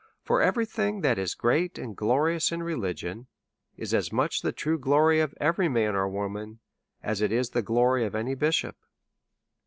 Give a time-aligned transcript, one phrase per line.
[0.23, 3.27] For every thing that is great and glorious in religion
[3.77, 6.57] is as much the true glory of every man or wo man
[7.03, 8.77] as it is the glory of any bishop.